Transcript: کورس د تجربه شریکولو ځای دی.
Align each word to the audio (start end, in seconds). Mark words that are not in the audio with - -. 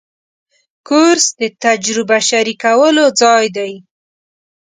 کورس 0.87 1.25
د 1.39 1.41
تجربه 1.63 2.17
شریکولو 2.29 3.05
ځای 3.21 3.45
دی. 3.57 3.73